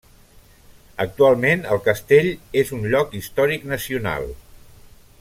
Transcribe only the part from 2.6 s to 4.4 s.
és un Lloc Històric Nacional.